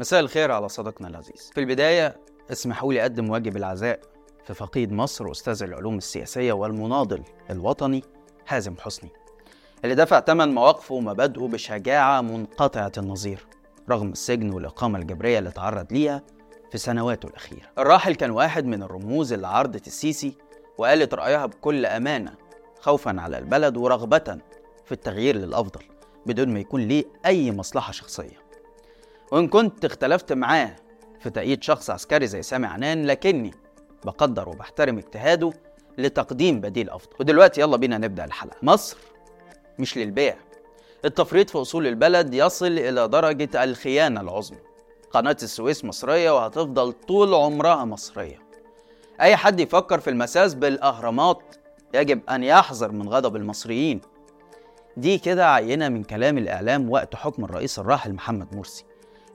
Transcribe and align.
مساء 0.00 0.20
الخير 0.20 0.50
على 0.52 0.68
صديقنا 0.68 1.08
العزيز. 1.08 1.50
في 1.54 1.60
البداية 1.60 2.16
اسمحوا 2.52 2.92
لي 2.92 3.00
أقدم 3.00 3.30
واجب 3.30 3.56
العزاء 3.56 4.00
في 4.44 4.54
فقيد 4.54 4.92
مصر 4.92 5.30
أستاذ 5.30 5.62
العلوم 5.62 5.98
السياسية 5.98 6.52
والمناضل 6.52 7.22
الوطني 7.50 8.04
حازم 8.46 8.74
حسني. 8.80 9.10
اللي 9.84 9.94
دفع 9.94 10.20
ثمن 10.20 10.54
مواقفه 10.54 10.94
ومبادئه 10.94 11.48
بشجاعة 11.48 12.20
منقطعة 12.20 12.92
النظير 12.98 13.46
رغم 13.90 14.08
السجن 14.08 14.52
والإقامة 14.52 14.98
الجبرية 14.98 15.38
اللي 15.38 15.50
تعرض 15.50 15.92
ليها 15.92 16.22
في 16.70 16.78
سنواته 16.78 17.26
الأخيرة. 17.26 17.66
الراحل 17.78 18.14
كان 18.14 18.30
واحد 18.30 18.64
من 18.64 18.82
الرموز 18.82 19.32
اللي 19.32 19.46
عرضت 19.46 19.86
السيسي 19.86 20.34
وقالت 20.78 21.14
رأيها 21.14 21.46
بكل 21.46 21.86
أمانة 21.86 22.34
خوفا 22.80 23.20
على 23.20 23.38
البلد 23.38 23.76
ورغبة 23.76 24.38
في 24.84 24.92
التغيير 24.92 25.36
للأفضل 25.36 25.82
بدون 26.26 26.48
ما 26.48 26.60
يكون 26.60 26.80
ليه 26.80 27.04
أي 27.26 27.52
مصلحة 27.52 27.92
شخصية. 27.92 28.47
وإن 29.32 29.48
كنت 29.48 29.84
اختلفت 29.84 30.32
معاه 30.32 30.76
في 31.20 31.30
تأييد 31.30 31.62
شخص 31.62 31.90
عسكري 31.90 32.26
زي 32.26 32.42
سامي 32.42 32.66
عنان 32.66 33.06
لكني 33.06 33.50
بقدر 34.04 34.48
وبحترم 34.48 34.98
اجتهاده 34.98 35.52
لتقديم 35.98 36.60
بديل 36.60 36.90
أفضل. 36.90 37.16
ودلوقتي 37.20 37.60
يلا 37.60 37.76
بينا 37.76 37.98
نبدأ 37.98 38.24
الحلقة. 38.24 38.56
مصر 38.62 38.96
مش 39.78 39.98
للبيع. 39.98 40.36
التفريط 41.04 41.50
في 41.50 41.58
أصول 41.58 41.86
البلد 41.86 42.34
يصل 42.34 42.66
إلى 42.66 43.08
درجة 43.08 43.64
الخيانة 43.64 44.20
العظمى. 44.20 44.58
قناة 45.10 45.36
السويس 45.42 45.84
مصرية 45.84 46.30
وهتفضل 46.30 46.92
طول 46.92 47.34
عمرها 47.34 47.84
مصرية. 47.84 48.38
أي 49.20 49.36
حد 49.36 49.60
يفكر 49.60 50.00
في 50.00 50.10
المساس 50.10 50.54
بالأهرامات 50.54 51.42
يجب 51.94 52.20
أن 52.30 52.42
يحذر 52.42 52.92
من 52.92 53.08
غضب 53.08 53.36
المصريين. 53.36 54.00
دي 54.96 55.18
كده 55.18 55.52
عينة 55.52 55.88
من 55.88 56.04
كلام 56.04 56.38
الإعلام 56.38 56.90
وقت 56.90 57.14
حكم 57.14 57.44
الرئيس 57.44 57.78
الراحل 57.78 58.12
محمد 58.12 58.56
مرسي. 58.56 58.84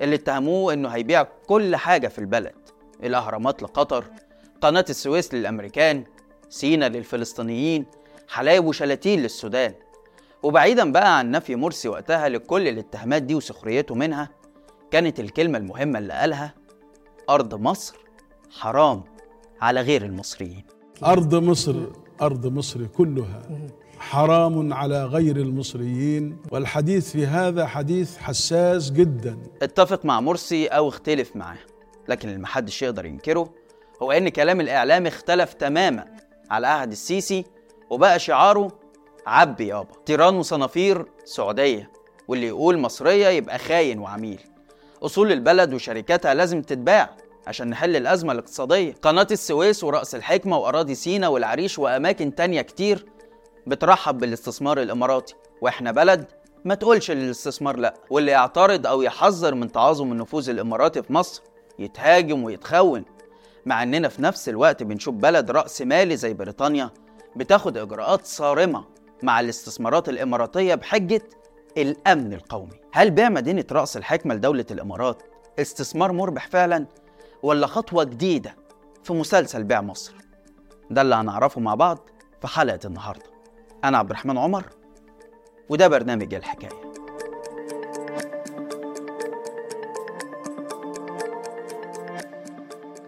اللي 0.03 0.15
اتهموه 0.15 0.73
إنه 0.73 0.89
هيبيع 0.89 1.23
كل 1.47 1.75
حاجة 1.75 2.07
في 2.07 2.19
البلد. 2.19 2.55
الأهرامات 3.03 3.63
لقطر 3.63 4.05
قناة 4.61 4.85
السويس 4.89 5.33
للأمريكان 5.33 6.03
سينا 6.49 6.89
للفلسطينيين 6.89 7.85
حلايب 8.27 8.65
وشلاتين 8.65 9.19
للسودان. 9.19 9.73
وبعيدا 10.43 10.91
بقى 10.91 11.17
عن 11.17 11.31
نفي 11.31 11.55
مرسي 11.55 11.87
وقتها 11.87 12.29
لكل 12.29 12.67
الاتهامات 12.67 13.23
دي 13.23 13.35
وسخريته 13.35 13.95
منها 13.95 14.29
كانت 14.91 15.19
الكلمة 15.19 15.57
المهمة 15.57 15.99
اللي 15.99 16.13
قالها 16.13 16.53
أرض 17.29 17.55
مصر 17.55 17.95
حرام 18.51 19.03
على 19.61 19.81
غير 19.81 20.05
المصريين. 20.05 20.63
أرض 21.05 21.35
مصر 21.35 21.75
أرض 22.21 22.47
مصر 22.47 22.85
كلها. 22.85 23.41
حرام 24.09 24.73
على 24.73 25.05
غير 25.05 25.35
المصريين 25.37 26.37
والحديث 26.51 27.11
في 27.11 27.25
هذا 27.27 27.65
حديث 27.65 28.17
حساس 28.17 28.91
جدا. 28.91 29.37
اتفق 29.61 30.05
مع 30.05 30.19
مرسي 30.21 30.67
أو 30.67 30.89
اختلف 30.89 31.35
معاه 31.35 31.57
لكن 32.07 32.29
اللي 32.29 32.39
محدش 32.39 32.81
يقدر 32.81 33.05
ينكره 33.05 33.53
هو 34.01 34.11
إن 34.11 34.29
كلام 34.29 34.61
الإعلام 34.61 35.05
اختلف 35.07 35.53
تماما 35.53 36.05
على 36.51 36.67
عهد 36.67 36.91
السيسي 36.91 37.45
وبقى 37.89 38.19
شعاره 38.19 38.71
عبي 39.27 39.67
يابا. 39.67 39.87
تيران 40.05 40.35
وصنافير 40.35 41.05
سعودية 41.25 41.91
واللي 42.27 42.47
يقول 42.47 42.79
مصرية 42.79 43.27
يبقى 43.27 43.59
خاين 43.59 43.99
وعميل. 43.99 44.39
أصول 45.03 45.31
البلد 45.31 45.73
وشركاتها 45.73 46.33
لازم 46.33 46.61
تتباع 46.61 47.09
عشان 47.47 47.69
نحل 47.69 47.95
الأزمة 47.95 48.31
الاقتصادية. 48.31 48.93
قناة 49.01 49.27
السويس 49.31 49.83
ورأس 49.83 50.15
الحكمة 50.15 50.57
وأراضي 50.57 50.95
سينا 50.95 51.27
والعريش 51.27 51.79
وأماكن 51.79 52.35
تانية 52.35 52.61
كتير 52.61 53.05
بترحب 53.67 54.17
بالاستثمار 54.17 54.81
الإماراتي. 54.81 55.35
وإحنا 55.61 55.91
بلد 55.91 56.25
ما 56.65 56.75
تقولش 56.75 57.11
للاستثمار 57.11 57.77
لا 57.77 57.93
واللي 58.09 58.31
يعترض 58.31 58.87
أو 58.87 59.01
يحذر 59.01 59.55
من 59.55 59.71
تعاظم 59.71 60.11
النفوذ 60.11 60.49
الإماراتي 60.49 61.03
في 61.03 61.13
مصر 61.13 61.43
يتهاجم 61.79 62.43
ويتخون 62.43 63.05
مع 63.65 63.83
إننا 63.83 64.07
في 64.09 64.21
نفس 64.21 64.49
الوقت 64.49 64.83
بنشوف 64.83 65.15
بلد 65.15 65.51
رأس 65.51 65.81
مالي 65.81 66.17
زي 66.17 66.33
بريطانيا 66.33 66.89
بتاخد 67.35 67.77
إجراءات 67.77 68.25
صارمة 68.25 68.85
مع 69.23 69.39
الاستثمارات 69.39 70.09
الإماراتية 70.09 70.75
بحجة 70.75 71.21
الأمن 71.77 72.33
القومي. 72.33 72.79
هل 72.93 73.11
بيع 73.11 73.29
مدينة 73.29 73.65
رأس 73.71 73.97
الحكمة 73.97 74.35
لدولة 74.35 74.65
الإمارات 74.71 75.23
استثمار 75.59 76.11
مربح 76.11 76.47
فعلا 76.47 76.87
ولا 77.43 77.67
خطوة 77.67 78.03
جديدة 78.03 78.55
في 79.03 79.13
مسلسل 79.13 79.63
بيع 79.63 79.81
مصر؟ 79.81 80.13
ده 80.89 81.01
اللي 81.01 81.15
هنعرفه 81.15 81.61
مع 81.61 81.75
بعض 81.75 82.09
في 82.41 82.47
حلقة 82.47 82.79
النهاردة. 82.85 83.32
أنا 83.83 83.97
عبد 83.97 84.09
الرحمن 84.09 84.37
عمر 84.37 84.63
وده 85.69 85.87
برنامج 85.87 86.33
الحكاية 86.33 86.93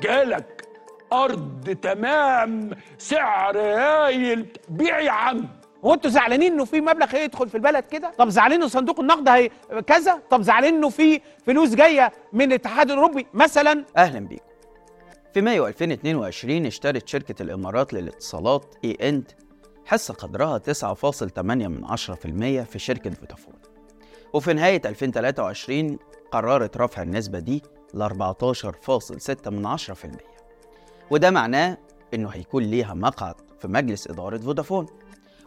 جالك 0.01 0.67
أرض 1.13 1.77
تمام 1.81 2.71
سعر 2.97 3.57
هايل 3.59 4.45
بيع 4.69 4.99
يا 4.99 5.11
عم 5.11 5.47
هو 5.85 5.93
أنتوا 5.93 6.09
زعلانين 6.09 6.53
إنه 6.53 6.65
في 6.65 6.81
مبلغ 6.81 7.15
هيدخل 7.15 7.49
في 7.49 7.55
البلد 7.55 7.83
كده؟ 7.85 8.11
طب 8.17 8.29
زعلانين 8.29 8.61
انه 8.61 8.67
صندوق 8.69 8.99
النقد 8.99 9.29
هي 9.29 9.49
كذا؟ 9.87 10.21
طب 10.29 10.41
زعلانين 10.41 10.75
إنه 10.75 10.89
في 10.89 11.21
فلوس 11.45 11.75
جاية 11.75 12.11
من 12.33 12.41
الاتحاد 12.45 12.91
الأوروبي 12.91 13.27
مثلا؟ 13.33 13.85
أهلا 13.97 14.19
بيكم 14.19 14.45
في 15.33 15.41
مايو 15.41 15.67
2022 15.67 16.65
اشترت 16.65 17.07
شركة 17.07 17.43
الإمارات 17.43 17.93
للاتصالات 17.93 18.75
اي 18.83 18.91
اند 19.09 19.31
حصة 19.85 20.13
قدرها 20.13 20.57
9.8 20.57 21.39
من 21.41 21.85
10% 21.85 22.63
في 22.63 22.79
شركة 22.79 23.09
فودافون. 23.09 23.53
وفي 24.33 24.53
نهاية 24.53 24.81
2023 24.85 25.97
قررت 26.31 26.77
رفع 26.77 27.01
النسبة 27.01 27.39
دي 27.39 27.63
ل 27.93 28.03
14.6 28.09 29.47
من 29.47 29.77
10% 29.77 29.81
وده 31.11 31.31
معناه 31.31 31.77
إنه 32.13 32.29
هيكون 32.29 32.63
ليها 32.63 32.93
مقعد 32.93 33.35
في 33.59 33.67
مجلس 33.67 34.07
إدارة 34.07 34.37
فودافون 34.37 34.85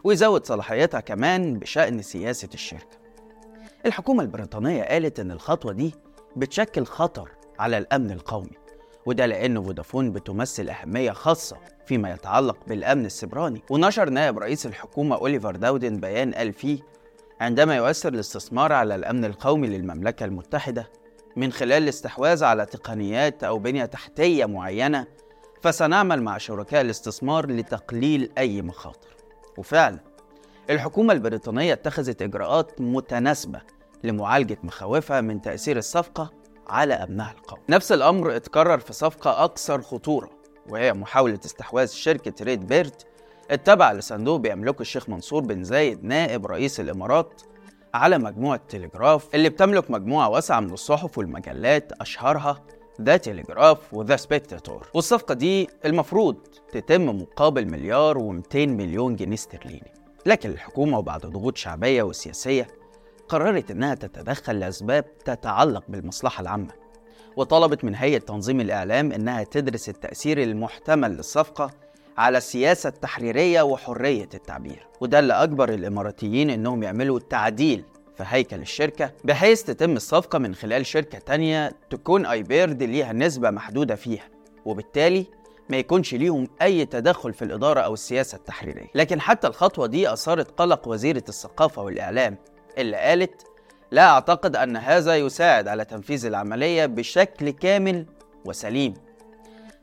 ويزود 0.03 0.45
صلاحيتها 0.45 0.99
كمان 0.99 1.59
بشأن 1.59 2.01
سياسة 2.01 2.49
الشركة. 2.53 2.99
الحكومة 3.85 4.23
البريطانية 4.23 4.83
قالت 4.83 5.19
إن 5.19 5.31
الخطوة 5.31 5.73
دي 5.73 5.95
بتشكل 6.35 6.85
خطر 6.85 7.29
على 7.59 7.77
الأمن 7.77 8.11
القومي 8.11 8.57
وده 9.05 9.25
لأن 9.25 9.63
فودافون 9.63 10.11
بتمثل 10.11 10.69
أهمية 10.69 11.11
خاصة 11.11 11.57
فيما 11.89 12.11
يتعلق 12.11 12.57
بالأمن 12.67 13.05
السبراني 13.05 13.63
ونشر 13.69 14.09
نائب 14.09 14.39
رئيس 14.39 14.65
الحكومة 14.65 15.15
أوليفر 15.15 15.55
داودن 15.55 15.99
بيان 15.99 16.33
قال 16.33 16.53
فيه 16.53 16.79
عندما 17.41 17.75
يؤثر 17.75 18.13
الاستثمار 18.13 18.73
على 18.73 18.95
الأمن 18.95 19.25
القومي 19.25 19.67
للمملكة 19.67 20.25
المتحدة 20.25 20.89
من 21.35 21.51
خلال 21.51 21.83
الاستحواذ 21.83 22.43
على 22.43 22.65
تقنيات 22.65 23.43
أو 23.43 23.59
بنية 23.59 23.85
تحتية 23.85 24.45
معينة 24.45 25.07
فسنعمل 25.61 26.23
مع 26.23 26.37
شركاء 26.37 26.81
الاستثمار 26.81 27.51
لتقليل 27.51 28.31
أي 28.37 28.61
مخاطر. 28.61 29.15
وفعلا 29.57 29.99
الحكومة 30.69 31.13
البريطانية 31.13 31.73
اتخذت 31.73 32.21
إجراءات 32.21 32.81
متناسبة 32.81 33.61
لمعالجة 34.03 34.57
مخاوفها 34.63 35.21
من 35.21 35.41
تأثير 35.41 35.77
الصفقة 35.77 36.31
على 36.67 36.93
أمنها 36.93 37.31
القومي. 37.31 37.63
نفس 37.69 37.91
الأمر 37.91 38.35
اتكرر 38.35 38.79
في 38.79 38.93
صفقة 38.93 39.43
أكثر 39.43 39.81
خطورة 39.81 40.38
وهي 40.69 40.93
محاولة 40.93 41.39
استحواذ 41.45 41.87
شركة 41.87 42.45
ريد 42.45 42.67
بيرت 42.67 43.05
التابعة 43.51 43.93
لصندوق 43.93 44.39
بيملكه 44.39 44.81
الشيخ 44.81 45.09
منصور 45.09 45.41
بن 45.41 45.63
زايد 45.63 46.03
نائب 46.03 46.45
رئيس 46.45 46.79
الإمارات 46.79 47.41
على 47.93 48.17
مجموعة 48.17 48.61
تلجراف 48.69 49.35
اللي 49.35 49.49
بتملك 49.49 49.91
مجموعة 49.91 50.29
واسعة 50.29 50.59
من 50.59 50.73
الصحف 50.73 51.17
والمجلات 51.17 51.91
أشهرها 52.01 52.63
The 53.01 53.17
Telegraph 53.17 53.93
و 53.93 53.98
The 53.98 54.15
Spectator 54.15 54.87
والصفقة 54.93 55.33
دي 55.33 55.69
المفروض 55.85 56.35
تتم 56.71 57.05
مقابل 57.21 57.65
مليار 57.71 58.17
و200 58.19 58.55
مليون 58.55 59.15
جنيه 59.15 59.33
استرليني. 59.33 59.93
لكن 60.25 60.49
الحكومة 60.49 60.97
وبعد 60.97 61.21
ضغوط 61.21 61.57
شعبية 61.57 62.03
وسياسية 62.03 62.67
قررت 63.29 63.71
إنها 63.71 63.95
تتدخل 63.95 64.59
لأسباب 64.59 65.05
تتعلق 65.17 65.83
بالمصلحة 65.89 66.41
العامة. 66.41 66.78
وطلبت 67.39 67.83
من 67.83 67.95
هيئة 67.95 68.17
تنظيم 68.17 68.61
الإعلام 68.61 69.11
إنها 69.11 69.43
تدرس 69.43 69.89
التأثير 69.89 70.43
المحتمل 70.43 71.11
للصفقة 71.11 71.71
على 72.17 72.37
السياسة 72.37 72.89
التحريرية 72.89 73.61
وحرية 73.61 74.29
التعبير. 74.33 74.87
وده 75.01 75.19
اللي 75.19 75.33
أجبر 75.33 75.69
الإماراتيين 75.69 76.49
إنهم 76.49 76.83
يعملوا 76.83 77.19
تعديل 77.19 77.83
في 78.17 78.23
هيكل 78.27 78.61
الشركة 78.61 79.11
بحيث 79.23 79.63
تتم 79.63 79.95
الصفقة 79.95 80.39
من 80.39 80.55
خلال 80.55 80.85
شركة 80.85 81.19
تانية 81.19 81.71
تكون 81.89 82.25
ايبيرد 82.25 82.83
ليها 82.83 83.13
نسبة 83.13 83.49
محدودة 83.49 83.95
فيها 83.95 84.29
وبالتالي 84.65 85.25
ما 85.69 85.77
يكونش 85.77 86.13
ليهم 86.13 86.47
أي 86.61 86.85
تدخل 86.85 87.33
في 87.33 87.41
الإدارة 87.41 87.79
أو 87.79 87.93
السياسة 87.93 88.35
التحريرية. 88.35 88.87
لكن 88.95 89.21
حتى 89.21 89.47
الخطوة 89.47 89.87
دي 89.87 90.13
أثارت 90.13 90.51
قلق 90.51 90.87
وزيرة 90.87 91.23
الثقافة 91.29 91.81
والإعلام 91.81 92.37
اللي 92.77 92.97
قالت 92.97 93.48
لا 93.91 94.09
أعتقد 94.09 94.55
أن 94.55 94.77
هذا 94.77 95.15
يساعد 95.17 95.67
على 95.67 95.85
تنفيذ 95.85 96.25
العملية 96.25 96.85
بشكل 96.85 97.49
كامل 97.49 98.05
وسليم. 98.45 98.93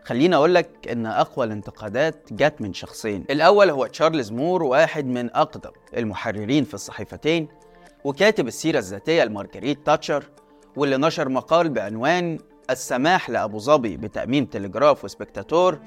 خليني 0.05 0.37
أقول 0.37 0.55
لك 0.55 0.89
إن 0.91 1.07
أقوى 1.07 1.47
الانتقادات 1.47 2.33
جت 2.33 2.55
من 2.61 2.75
شخصين. 2.75 3.25
الأول 3.31 3.71
هو 3.71 3.87
تشارلز 3.87 4.33
مور 4.33 4.63
واحد 4.63 5.07
من 5.07 5.35
أقدم 5.35 5.71
المحررين 5.97 6.65
في 6.65 6.75
الصحيفتين 6.75 7.49
وكاتب 8.05 8.47
السيرة 8.49 8.79
الذاتية 8.79 9.25
لمارجريت 9.25 9.87
تاتشر 9.87 10.25
واللي 10.77 10.97
نشر 10.97 11.29
مقال 11.29 11.69
بعنوان 11.69 12.39
السماح 12.71 13.31
لأبو 13.31 13.59
ظبي 13.59 13.97
بتأميم 13.97 14.45
تلجراف 14.45 15.05
وسبكتاتور 15.05 15.79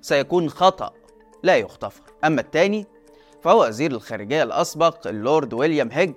سيكون 0.00 0.50
خطأ 0.50 0.92
لا 1.42 1.56
يغتفر. 1.56 2.02
أما 2.24 2.40
الثاني 2.40 2.86
فهو 3.42 3.66
وزير 3.66 3.90
الخارجية 3.90 4.42
الأسبق 4.42 5.06
اللورد 5.06 5.54
ويليام 5.54 5.90
هيج 5.92 6.12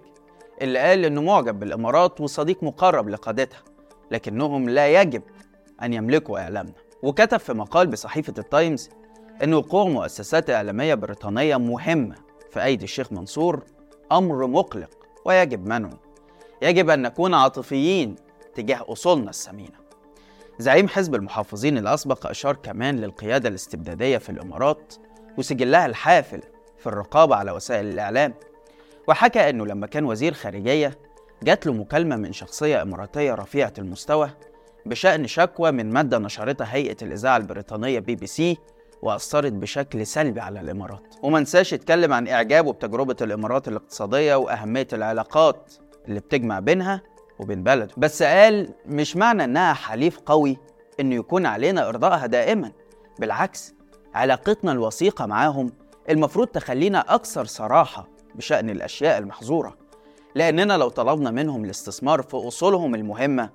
اللي 0.61 0.79
قال 0.79 1.05
إنه 1.05 1.21
معجب 1.21 1.59
بالإمارات 1.59 2.21
وصديق 2.21 2.63
مقرب 2.63 3.09
لقادتها 3.09 3.63
لكنهم 4.11 4.69
لا 4.69 5.01
يجب 5.01 5.21
أن 5.83 5.93
يملكوا 5.93 6.39
إعلامنا. 6.39 6.73
وكتب 7.03 7.37
في 7.37 7.53
مقال 7.53 7.87
بصحيفة 7.87 8.33
التايمز 8.37 8.89
أن 9.43 9.53
وقوع 9.53 9.83
مؤسسات 9.85 10.49
إعلامية 10.49 10.93
بريطانية 10.93 11.57
مهمة 11.57 12.15
في 12.49 12.63
أيدي 12.63 12.83
الشيخ 12.83 13.11
منصور 13.11 13.63
أمر 14.11 14.47
مقلق 14.47 14.89
ويجب 15.25 15.67
منعه. 15.67 15.99
يجب 16.61 16.89
أن 16.89 17.01
نكون 17.01 17.33
عاطفيين 17.33 18.15
تجاه 18.55 18.85
أصولنا 18.87 19.29
الثمينة 19.29 19.79
زعيم 20.59 20.87
حزب 20.87 21.15
المحافظين 21.15 21.77
الأسبق 21.77 22.27
أشار 22.27 22.55
كمان 22.55 22.99
للقيادة 22.99 23.49
الاستبدادية 23.49 24.17
في 24.17 24.29
الإمارات 24.29 24.93
وسجلها 25.37 25.85
الحافل 25.85 26.41
في 26.77 26.87
الرقابة 26.87 27.35
على 27.35 27.51
وسائل 27.51 27.85
الإعلام. 27.85 28.33
وحكى 29.09 29.49
أنه 29.49 29.65
لما 29.65 29.87
كان 29.87 30.05
وزير 30.05 30.33
خارجية 30.33 30.97
جات 31.43 31.65
له 31.65 31.73
مكالمة 31.73 32.15
من 32.15 32.33
شخصية 32.33 32.81
إماراتية 32.81 33.33
رفيعة 33.33 33.73
المستوى 33.77 34.29
بشأن 34.85 35.27
شكوى 35.27 35.71
من 35.71 35.89
مادة 35.93 36.17
نشرتها 36.17 36.67
هيئة 36.75 36.97
الإذاعة 37.01 37.37
البريطانية 37.37 37.99
بي 37.99 38.15
بي 38.15 38.27
سي 38.27 38.57
وأثرت 39.01 39.53
بشكل 39.53 40.05
سلبي 40.05 40.39
على 40.39 40.61
الإمارات. 40.61 41.15
وما 41.23 41.39
نساش 41.39 41.73
يتكلم 41.73 42.13
عن 42.13 42.27
إعجابه 42.27 42.73
بتجربة 42.73 43.15
الإمارات 43.21 43.67
الاقتصادية 43.67 44.35
وأهمية 44.35 44.87
العلاقات 44.93 45.73
اللي 46.07 46.19
بتجمع 46.19 46.59
بينها 46.59 47.01
وبين 47.39 47.63
بلده. 47.63 47.93
بس 47.97 48.23
قال 48.23 48.69
مش 48.85 49.15
معنى 49.15 49.43
إنها 49.43 49.73
حليف 49.73 50.19
قوي 50.19 50.57
إنه 50.99 51.15
يكون 51.15 51.45
علينا 51.45 51.89
إرضائها 51.89 52.25
دائما. 52.25 52.71
بالعكس 53.19 53.73
علاقتنا 54.13 54.71
الوثيقة 54.71 55.25
معاهم 55.25 55.71
المفروض 56.09 56.47
تخلينا 56.47 57.15
أكثر 57.15 57.45
صراحة 57.45 58.18
بشأن 58.35 58.69
الأشياء 58.69 59.17
المحظورة 59.17 59.77
لأننا 60.35 60.77
لو 60.77 60.89
طلبنا 60.89 61.31
منهم 61.31 61.65
الاستثمار 61.65 62.21
في 62.21 62.37
أصولهم 62.37 62.95
المهمة 62.95 63.49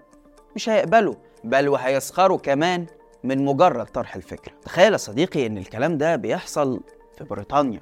مش 0.57 0.69
هيقبلوا 0.69 1.15
بل 1.45 1.69
وهيسخروا 1.69 2.39
كمان 2.39 2.87
من 3.25 3.45
مجرد 3.45 3.87
طرح 3.87 4.17
الفكرة 4.17 4.53
تخيل 4.65 4.93
يا 4.93 4.97
صديقي 4.99 5.47
إن 5.47 5.59
الكلام 5.59 5.99
ده 5.99 6.17
بيحصل 6.17 6.81
في 7.19 7.25
بريطانيا 7.25 7.81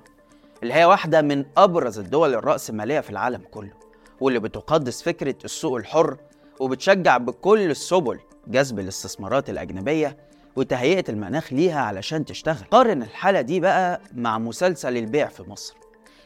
اللي 0.62 0.75
هي 0.75 0.85
واحدة 0.85 1.23
من 1.23 1.44
أبرز 1.56 1.99
الدول 1.99 2.35
الرأسمالية 2.35 3.00
في 3.00 3.11
العالم 3.11 3.43
كله 3.50 3.73
واللي 4.21 4.41
بتقدس 4.41 5.03
فكرة 5.03 5.35
السوق 5.44 5.77
الحر 5.77 6.17
وبتشجع 6.61 7.17
بكل 7.17 7.71
السبل 7.71 8.19
جذب 8.49 8.79
الاستثمارات 8.79 9.50
الأجنبية 9.50 10.17
وتهيئة 10.56 11.05
المناخ 11.09 11.53
ليها 11.53 11.81
علشان 11.81 12.25
تشتغل. 12.25 12.65
قارن 12.71 13.03
الحالة 13.03 13.41
دي 13.41 13.61
بقى 13.61 14.00
مع 14.15 14.39
مسلسل 14.39 14.97
البيع 14.97 15.27
في 15.29 15.43
مصر. 15.43 15.75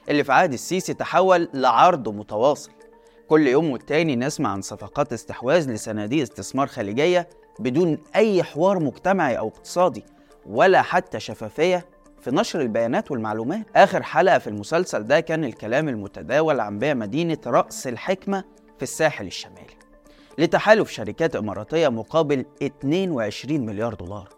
اللي 0.08 0.24
في 0.24 0.32
عهد 0.32 0.52
السيسي 0.52 0.94
تحول 0.94 1.48
لعرض 1.54 2.08
متواصل. 2.08 2.70
كل 3.28 3.46
يوم 3.46 3.70
والتاني 3.70 4.16
نسمع 4.16 4.50
عن 4.50 4.62
صفقات 4.62 5.12
استحواذ 5.12 5.70
لصناديق 5.70 6.22
استثمار 6.22 6.66
خليجية 6.66 7.28
بدون 7.58 7.98
أي 8.16 8.42
حوار 8.42 8.78
مجتمعي 8.78 9.38
أو 9.38 9.48
اقتصادي 9.48 10.04
ولا 10.46 10.82
حتى 10.82 11.20
شفافية 11.20 11.86
في 12.20 12.30
نشر 12.30 12.60
البيانات 12.60 13.10
والمعلومات. 13.10 13.66
آخر 13.76 14.02
حلقة 14.02 14.38
في 14.38 14.46
المسلسل 14.46 15.02
ده 15.02 15.20
كان 15.20 15.44
الكلام 15.44 15.88
المتداول 15.88 16.60
عن 16.60 16.78
بيع 16.78 16.94
مدينة 16.94 17.38
رأس 17.46 17.86
الحكمة 17.86 18.44
في 18.76 18.82
الساحل 18.82 19.26
الشمالي. 19.26 19.76
لتحالف 20.38 20.90
شركات 20.90 21.36
إماراتية 21.36 21.88
مقابل 21.88 22.44
22 22.62 23.66
مليار 23.66 23.94
دولار. 23.94 24.28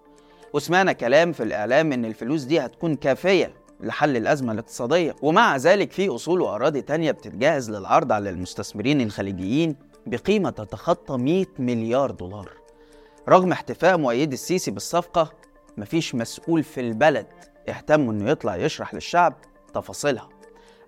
وسمعنا 0.53 0.93
كلام 0.93 1.33
في 1.33 1.43
الإعلام 1.43 1.93
إن 1.93 2.05
الفلوس 2.05 2.43
دي 2.43 2.61
هتكون 2.61 2.95
كافية 2.95 3.53
لحل 3.81 4.17
الأزمة 4.17 4.53
الاقتصادية. 4.53 5.17
ومع 5.23 5.57
ذلك 5.57 5.93
في 5.93 6.09
أصول 6.09 6.41
وأراضي 6.41 6.81
تانية 6.81 7.11
بتتجهز 7.11 7.71
للعرض 7.71 8.13
على 8.13 8.31
المستثمرين 8.31 9.01
الخليجيين 9.01 9.77
بقيمة 10.07 10.51
تتخطى 10.51 11.17
100 11.17 11.47
مليار 11.59 12.11
دولار. 12.11 12.51
رغم 13.29 13.53
احتفاء 13.53 13.97
مؤيدي 13.99 14.35
السيسي 14.35 14.71
بالصفقة 14.71 15.33
مفيش 15.77 16.15
مسؤول 16.15 16.63
في 16.63 16.81
البلد 16.81 17.27
اهتم 17.69 18.11
إنه 18.11 18.31
يطلع 18.31 18.57
يشرح 18.57 18.95
للشعب 18.95 19.35
تفاصيلها. 19.75 20.29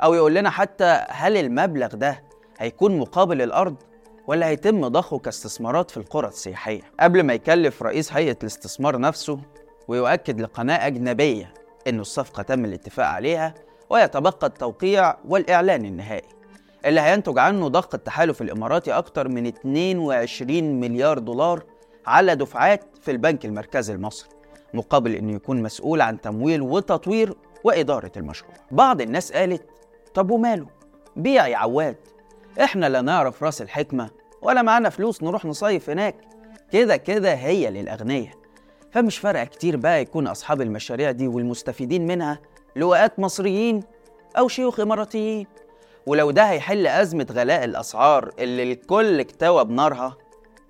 أو 0.03 0.15
يقول 0.15 0.35
لنا 0.35 0.51
حتى 0.51 1.05
هل 1.09 1.37
المبلغ 1.37 1.87
ده 1.87 2.23
هيكون 2.59 2.99
مقابل 2.99 3.43
الأرض 3.43 3.77
ولا 4.27 4.47
هيتم 4.47 4.89
ضخه 4.89 5.19
كاستثمارات 5.19 5.91
في 5.91 5.97
القرى 5.97 6.29
السياحية؟ 6.29 6.81
قبل 7.01 7.23
ما 7.23 7.35
يكلف 7.35 7.83
رئيس 7.83 8.13
هيئة 8.13 8.37
الاستثمار 8.43 8.99
نفسه 8.99 9.41
ويؤكد 9.89 10.41
لقناة 10.41 10.87
أجنبية 10.87 11.55
انه 11.89 12.01
الصفقة 12.01 12.43
تم 12.43 12.65
الاتفاق 12.65 13.07
عليها 13.07 13.55
ويتبقى 13.91 14.47
التوقيع 14.47 15.17
والإعلان 15.29 15.85
النهائي 15.85 16.29
اللي 16.87 17.01
هينتج 17.01 17.39
عنه 17.39 17.69
ضخ 17.69 17.89
التحالف 17.95 18.43
الإماراتي 18.43 18.93
أكتر 18.93 19.29
من 19.29 19.47
22 19.47 20.81
مليار 20.81 21.19
دولار 21.19 21.63
على 22.07 22.35
دفعات 22.37 22.85
في 23.03 23.11
البنك 23.11 23.45
المركزي 23.45 23.93
المصري 23.95 24.29
مقابل 24.75 25.15
إنه 25.15 25.33
يكون 25.33 25.63
مسؤول 25.63 26.01
عن 26.01 26.21
تمويل 26.21 26.63
وتطوير 26.63 27.35
وإدارة 27.65 28.13
المشروع. 28.17 28.53
بعض 28.71 29.01
الناس 29.01 29.33
قالت 29.33 29.63
طب 30.15 30.31
وماله؟ 30.31 30.67
بيع 31.17 31.47
يا 31.47 31.57
عواد 31.57 31.97
إحنا 32.63 32.89
لا 32.89 33.01
نعرف 33.01 33.43
رأس 33.43 33.63
الحكمة 33.63 34.11
ولا 34.43 34.63
معانا 34.63 34.89
فلوس 34.89 35.23
نروح 35.23 35.45
نصيف 35.45 35.91
هناك 35.91 36.15
كده 36.73 36.97
كده 36.97 37.35
هي 37.35 37.71
للأغنياء 37.71 38.40
فمش 38.93 39.19
فارقه 39.19 39.45
كتير 39.45 39.77
بقى 39.77 40.01
يكون 40.01 40.27
أصحاب 40.27 40.61
المشاريع 40.61 41.11
دي 41.11 41.29
والمستفيدين 41.29 42.07
منها 42.07 42.39
لواءات 42.77 43.19
مصريين 43.21 43.83
أو 44.39 44.49
شيوخ 44.49 44.81
إماراتيين. 44.81 45.47
ولو 46.07 46.31
ده 46.31 46.43
هيحل 46.43 46.87
أزمة 46.87 47.27
غلاء 47.33 47.65
الأسعار 47.65 48.31
اللي 48.39 48.73
الكل 48.73 49.21
اكتوى 49.21 49.65
بنارها 49.65 50.17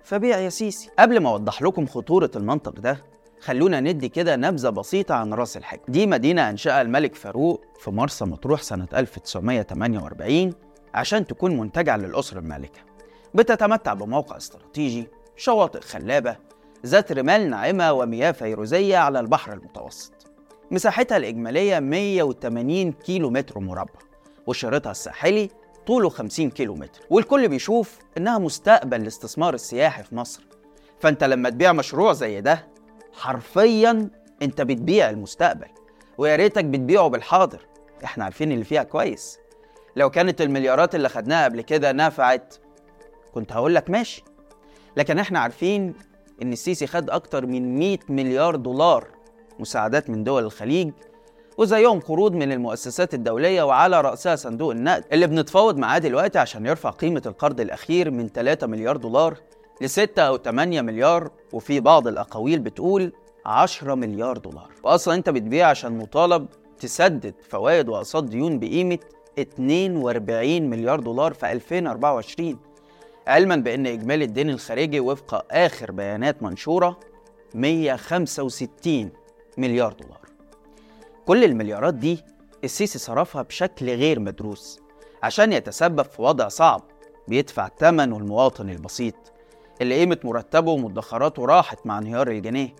فبيع 0.03 0.39
يا 0.39 0.49
سيسي. 0.49 0.89
قبل 0.99 1.19
ما 1.19 1.29
أوضح 1.29 1.61
لكم 1.61 1.87
خطورة 1.87 2.31
المنطق 2.35 2.79
ده 2.79 3.03
خلونا 3.39 3.79
ندي 3.79 4.09
كده 4.09 4.35
نبذة 4.35 4.69
بسيطة 4.69 5.15
عن 5.15 5.33
رأس 5.33 5.57
الحكمة 5.57 5.85
دي 5.93 6.07
مدينة 6.07 6.49
أنشأها 6.49 6.81
الملك 6.81 7.15
فاروق 7.15 7.61
في 7.79 7.91
مرسى 7.91 8.25
مطروح 8.25 8.61
سنة 8.61 8.87
1948 8.93 10.53
عشان 10.93 11.27
تكون 11.27 11.57
منتجعة 11.57 11.97
للأسرة 11.97 12.39
المالكة. 12.39 12.79
بتتمتع 13.33 13.93
بموقع 13.93 14.37
استراتيجي 14.37 15.07
شواطئ 15.35 15.81
خلابة 15.81 16.35
ذات 16.85 17.11
رمال 17.11 17.49
ناعمة 17.49 17.93
ومياه 17.93 18.31
فيروزية 18.31 18.97
على 18.97 19.19
البحر 19.19 19.53
المتوسط. 19.53 20.13
مساحتها 20.71 21.17
الإجمالية 21.17 21.79
180 21.79 22.91
كيلو 22.91 23.29
متر 23.29 23.59
مربع 23.59 23.99
وشريطها 24.47 24.91
الساحلي 24.91 25.49
طوله 25.87 26.09
50 26.09 26.49
كيلو 26.49 26.75
متر 26.75 27.01
والكل 27.09 27.47
بيشوف 27.47 27.99
إنها 28.17 28.37
مستقبل 28.37 29.01
الاستثمار 29.01 29.53
السياحي 29.53 30.03
في 30.03 30.15
مصر. 30.15 30.41
فأنت 30.99 31.23
لما 31.23 31.49
تبيع 31.49 31.73
مشروع 31.73 32.13
زي 32.13 32.41
ده 32.41 32.67
حرفيا 33.13 34.09
أنت 34.41 34.61
بتبيع 34.61 35.09
المستقبل 35.09 35.67
ويا 36.17 36.35
ريتك 36.35 36.65
بتبيعه 36.65 37.07
بالحاضر. 37.07 37.61
إحنا 38.03 38.23
عارفين 38.23 38.51
اللي 38.51 38.63
فيها 38.65 38.83
كويس. 38.83 39.37
لو 39.95 40.09
كانت 40.09 40.41
المليارات 40.41 40.95
اللي 40.95 41.09
خدناها 41.09 41.43
قبل 41.45 41.61
كده 41.61 41.91
نفعت 41.91 42.55
كنت 43.33 43.51
هقول 43.51 43.75
لك 43.75 43.89
ماشي. 43.89 44.23
لكن 44.97 45.19
إحنا 45.19 45.39
عارفين 45.39 45.93
إن 46.41 46.53
السيسي 46.53 46.87
خد 46.87 47.09
أكتر 47.09 47.45
من 47.45 47.79
100 47.79 47.97
مليار 48.09 48.55
دولار 48.55 49.07
مساعدات 49.59 50.09
من 50.09 50.23
دول 50.23 50.43
الخليج 50.43 50.91
وزيهم 51.57 51.99
قروض 51.99 52.33
من 52.33 52.51
المؤسسات 52.51 53.13
الدولية 53.13 53.63
وعلى 53.63 54.01
رأسها 54.01 54.35
صندوق 54.35 54.71
النقد 54.71 55.03
اللي 55.13 55.27
بنتفاوض 55.27 55.77
معاه 55.77 55.97
دلوقتي 55.99 56.39
عشان 56.39 56.65
يرفع 56.65 56.89
قيمة 56.89 57.21
القرض 57.25 57.61
الأخير 57.61 58.11
من 58.11 58.27
3 58.27 58.67
مليار 58.67 58.97
دولار 58.97 59.37
ل 59.81 59.89
6 59.89 60.21
أو 60.21 60.37
8 60.37 60.81
مليار 60.81 61.31
وفي 61.53 61.79
بعض 61.79 62.07
الأقاويل 62.07 62.59
بتقول 62.59 63.13
10 63.45 63.95
مليار 63.95 64.37
دولار. 64.37 64.69
وأصلا 64.83 65.15
أنت 65.15 65.29
بتبيع 65.29 65.67
عشان 65.67 65.97
مطالب 65.97 66.47
تسدد 66.79 67.33
فوائد 67.49 67.89
وأقساط 67.89 68.23
ديون 68.23 68.59
بقيمة 68.59 68.99
42 69.39 70.69
مليار 70.69 70.99
دولار 70.99 71.33
في 71.33 71.51
2024 71.51 72.59
علما 73.27 73.55
بأن 73.55 73.87
إجمالي 73.87 74.25
الدين 74.25 74.49
الخارجي 74.49 74.99
وفق 74.99 75.45
آخر 75.51 75.91
بيانات 75.91 76.43
منشورة 76.43 76.99
165 77.55 79.09
مليار 79.57 79.93
دولار. 79.93 80.21
كل 81.25 81.43
المليارات 81.43 81.93
دي 81.93 82.23
السيسي 82.63 82.99
صرفها 82.99 83.41
بشكل 83.41 83.85
غير 83.89 84.19
مدروس 84.19 84.79
عشان 85.23 85.53
يتسبب 85.53 86.01
في 86.05 86.21
وضع 86.21 86.47
صعب 86.47 86.81
بيدفع 87.27 87.69
ثمنه 87.79 88.17
المواطن 88.17 88.69
البسيط 88.69 89.15
اللي 89.81 89.99
قيمة 89.99 90.17
مرتبه 90.23 90.71
ومدخراته 90.71 91.45
راحت 91.45 91.85
مع 91.85 91.97
انهيار 91.97 92.27
الجنيه 92.27 92.75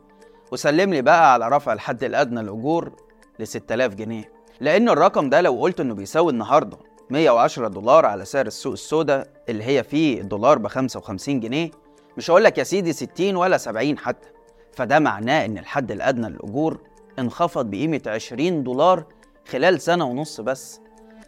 وسلم 0.51 0.93
لي 0.93 1.01
بقى 1.01 1.33
على 1.33 1.49
رفع 1.49 1.73
الحد 1.73 2.03
الأدنى 2.03 2.41
للأجور 2.41 2.91
ل 3.39 3.47
6000 3.47 3.95
جنيه. 3.95 4.31
لأن 4.59 4.89
الرقم 4.89 5.29
ده 5.29 5.41
لو 5.41 5.61
قلت 5.61 5.79
إنه 5.79 5.93
بيساوي 5.95 6.31
النهاردة 6.31 6.77
110 7.11 7.67
دولار 7.67 8.05
على 8.05 8.25
سعر 8.25 8.47
السوق 8.47 8.73
السوداء 8.73 9.27
اللي 9.49 9.63
هي 9.63 9.83
فيه 9.83 10.21
الدولار 10.21 10.57
ب 10.57 10.67
55 10.67 11.39
جنيه. 11.39 11.71
مش 12.17 12.31
هقول 12.31 12.43
لك 12.43 12.57
يا 12.57 12.63
سيدي 12.63 12.93
60 12.93 13.35
ولا 13.35 13.57
70 13.57 13.97
حتى. 13.97 14.29
فده 14.73 14.99
معناه 14.99 15.45
إن 15.45 15.57
الحد 15.57 15.91
الأدنى 15.91 16.29
للأجور 16.29 16.77
انخفض 17.19 17.65
بقيمة 17.69 18.01
20 18.07 18.63
دولار 18.63 19.05
خلال 19.47 19.81
سنة 19.81 20.05
ونص 20.05 20.41
بس 20.41 20.79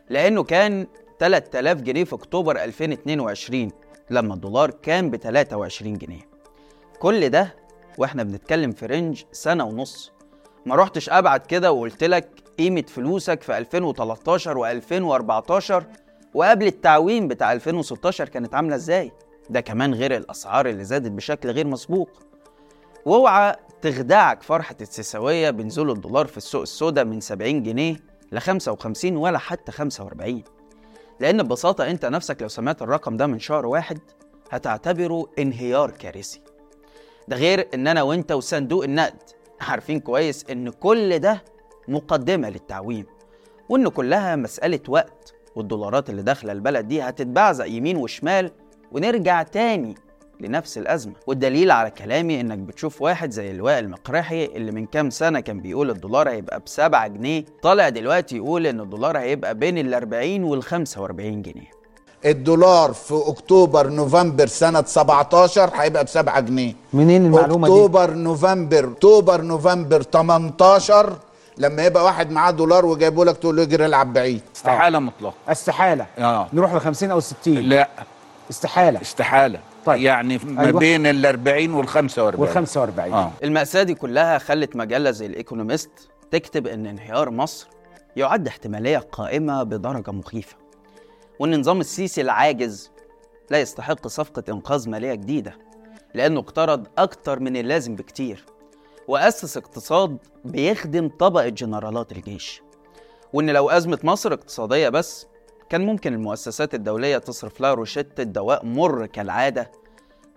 لأنه 0.10 0.44
كان 0.44 0.88
3000 1.20 1.82
جنيه 1.82 2.04
في 2.04 2.16
أكتوبر 2.16 2.64
2022 2.64 3.72
لما 4.10 4.34
الدولار 4.34 4.72
كان 4.72 5.10
ب 5.10 5.16
23 5.16 5.98
جنيه. 5.98 6.30
كل 7.00 7.30
ده 7.30 7.56
وإحنا 7.98 8.24
بنتكلم 8.24 8.72
في 8.72 8.86
رينج 8.86 9.24
سنة 9.32 9.64
ونص. 9.66 10.12
ما 10.66 10.76
رحتش 10.76 11.10
ابعد 11.10 11.40
كده 11.46 11.72
وقلت 11.72 12.04
لك 12.04 12.43
قيمة 12.60 12.84
فلوسك 12.88 13.42
في 13.42 13.58
2013 13.58 14.80
و2014 14.82 15.84
وقبل 16.34 16.68
التعويم 16.68 17.28
بتاع 17.28 17.54
2016 17.54 18.30
كانت 18.30 18.56
عاملة 18.56 18.76
إزاي؟ 18.76 19.12
ده 19.50 19.62
كمان 19.62 19.94
غير 19.94 20.16
الأسعار 20.18 20.70
اللي 20.70 20.84
زادت 20.84 21.12
بشكل 21.12 21.50
غير 21.52 21.68
مسبوق. 21.68 22.10
واوعى 23.06 23.56
تخدعك 23.82 24.44
فرحة 24.44 24.76
السيساويه 24.82 25.50
بنزول 25.50 25.92
الدولار 25.92 26.28
في 26.28 26.38
السوق 26.38 26.62
السوداء 26.62 27.06
من 27.06 27.20
70 27.22 27.64
جنيه 27.64 27.96
ل 28.32 28.40
55 28.40 29.18
ولا 29.18 29.38
حتى 29.38 29.72
45 29.72 30.44
لأن 31.20 31.44
ببساطة 31.44 31.90
أنت 31.90 32.06
نفسك 32.06 32.42
لو 32.42 32.48
سمعت 32.48 32.82
الرقم 32.82 33.18
ده 33.18 33.28
من 33.28 33.40
شهر 33.40 33.66
واحد 33.66 34.00
هتعتبره 34.52 35.30
انهيار 35.40 35.92
كارثي. 35.92 36.42
ده 37.28 37.36
غير 37.36 37.68
إن 37.74 37.88
أنا 37.88 38.02
وأنت 38.02 38.32
وصندوق 38.32 38.84
النقد. 38.84 39.22
عارفين 39.62 40.00
كويس 40.00 40.46
إن 40.52 40.70
كل 40.70 41.20
ده 41.20 41.44
مقدمة 41.88 42.50
للتعويم 42.50 43.06
وإن 43.70 43.88
كلها 43.88 44.36
مسألة 44.36 44.80
وقت 44.88 45.34
والدولارات 45.56 46.10
اللي 46.10 46.22
داخلة 46.22 46.52
البلد 46.52 46.88
دي 46.88 47.02
هتتبعزق 47.02 47.68
يمين 47.68 47.98
وشمال 47.98 48.52
ونرجع 48.92 49.44
تاني 49.44 49.96
لنفس 50.40 50.78
الأزمة. 50.78 51.14
والدليل 51.28 51.72
على 51.72 51.92
كلامي 51.92 52.42
إنك 52.42 52.58
بتشوف 52.58 53.02
واحد 53.02 53.32
زي 53.32 53.52
اللواء 53.52 53.80
المقرحي 53.80 54.46
اللي 54.46 54.72
من 54.72 54.86
كام 54.86 55.10
سنة 55.10 55.40
كان 55.40 55.60
بيقول 55.60 55.90
الدولار 55.90 56.30
هيبقى 56.30 56.60
بسبعة 56.60 57.08
جنيه 57.08 57.46
طالع 57.62 57.90
دلوقتي 57.90 58.38
يقول 58.38 58.68
إن 58.68 58.80
الدولار 58.80 59.18
هيبقى 59.18 59.56
بين 59.56 59.78
ال 59.78 59.94
40 59.94 60.44
وال 60.44 60.64
45 60.64 61.42
جنيه. 61.42 61.72
الدولار 62.26 62.94
في 62.94 63.14
أكتوبر 63.28 63.90
نوفمبر 63.90 64.48
سنة 64.48 64.84
17 64.84 65.70
هيبقى 65.76 66.04
ب 66.04 66.08
7 66.08 66.40
جنيه. 66.40 66.74
منين 66.94 67.26
المعلومة 67.26 67.68
دي؟ 67.68 67.74
أكتوبر 67.74 68.14
نوفمبر 68.14 68.92
أكتوبر 68.92 69.42
نوفمبر 69.42 70.02
18 70.02 71.18
لما 71.58 71.86
يبقى 71.86 72.04
واحد 72.06 72.32
معاه 72.32 72.52
دولار 72.52 72.86
وجايبه 72.86 73.26
لك 73.26 73.38
تقول 73.38 73.56
له 73.56 73.64
اجري 73.64 73.86
العب 73.86 74.14
بعيد. 74.14 74.42
استحالة 74.56 75.00
مطلقه 75.00 75.34
استحالة. 75.48 76.06
آه. 76.18 76.48
نروح 76.54 76.74
ل 76.74 76.80
50 76.80 77.12
أو 77.12 77.20
60 77.20 77.54
لا. 77.58 77.90
استحالة. 78.52 79.02
استحالة. 79.02 79.60
طيب. 79.86 80.02
يعني 80.02 80.38
ما 80.38 80.62
أيوة. 80.66 80.80
بين 80.80 81.08
ال 81.08 81.26
40 81.26 81.74
وال 81.74 81.88
45 81.88 82.42
وال 82.42 82.50
45 82.50 83.14
آه. 83.14 83.32
المأساة 83.44 83.84
دي 83.84 83.94
كلها 83.96 84.38
خلت 84.38 84.76
مجلة 84.76 85.12
زي 85.12 85.26
الإيكونومست 85.26 85.90
تكتب 86.32 86.68
إن 86.68 86.86
انهيار 86.86 87.30
مصر 87.30 87.68
يعد 88.16 88.48
احتمالية 88.48 88.98
قائمة 88.98 89.64
بدرجة 89.64 90.12
مخيفة 90.12 90.56
وإن 91.40 91.60
نظام 91.60 91.80
السيسي 91.80 92.22
العاجز 92.22 92.92
لا 93.50 93.60
يستحق 93.60 94.08
صفقة 94.08 94.44
إنقاذ 94.50 94.90
مالية 94.90 95.14
جديدة 95.14 95.54
لأنه 96.14 96.40
اقترض 96.40 96.88
أكتر 96.98 97.40
من 97.40 97.58
اللازم 97.58 97.96
بكتير. 97.96 98.46
وأسس 99.08 99.58
اقتصاد 99.58 100.18
بيخدم 100.46 101.10
طبقة 101.10 101.50
جنرالات 101.50 102.12
الجيش. 102.12 102.62
وإن 103.34 103.50
لو 103.50 103.70
أزمة 103.70 104.00
مصر 104.04 104.34
اقتصادية 104.34 104.90
بس 104.90 105.28
كان 105.70 105.86
ممكن 105.86 106.14
المؤسسات 106.14 106.74
الدولية 106.74 107.18
تصرف 107.18 107.62
لها 107.62 107.74
روشتة 107.74 108.24
دواء 108.24 108.66
مر 108.66 109.06
كالعادة 109.06 109.72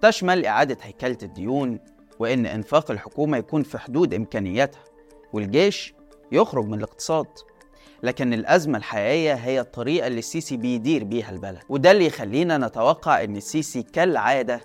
تشمل 0.02 0.46
إعادة 0.46 0.76
هيكلة 0.82 1.18
الديون 1.22 1.80
وإن 2.18 2.46
إنفاق 2.46 2.90
الحكومة 2.90 3.36
يكون 3.36 3.62
في 3.62 3.78
حدود 3.78 4.14
إمكانياتها 4.14 4.84
والجيش 5.32 5.94
يخرج 6.32 6.66
من 6.66 6.78
الاقتصاد. 6.78 7.26
لكن 8.02 8.32
الأزمة 8.32 8.78
الحقيقية 8.78 9.34
هي 9.34 9.60
الطريقة 9.60 10.06
اللي 10.06 10.18
السيسي 10.18 10.56
بيدير 10.56 11.04
بيها 11.04 11.30
البلد 11.30 11.58
وده 11.68 11.90
اللي 11.90 12.06
يخلينا 12.06 12.58
نتوقع 12.58 13.24
إن 13.24 13.36
السيسي 13.36 13.82
كالعادة 13.82 14.60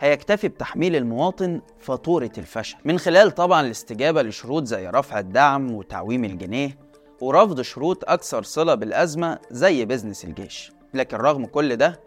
هيكتفي 0.00 0.48
بتحميل 0.48 0.96
المواطن 0.96 1.60
فاتورة 1.80 2.30
الفشل. 2.38 2.76
من 2.84 2.98
خلال 2.98 3.30
طبعا 3.34 3.60
الاستجابة 3.60 4.22
لشروط 4.22 4.64
زي 4.64 4.88
رفع 4.88 5.18
الدعم 5.18 5.74
وتعويم 5.74 6.24
الجنيه 6.24 6.78
ورفض 7.20 7.60
شروط 7.60 8.04
أكثر 8.10 8.42
صلة 8.42 8.74
بالأزمة 8.74 9.38
زي 9.50 9.84
business 9.84 10.24
الجيش. 10.24 10.72
لكن 10.94 11.16
رغم 11.16 11.46
كل 11.46 11.76
ده 11.76 12.00